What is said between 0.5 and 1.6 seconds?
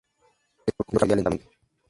El trabajo procedía lentamente.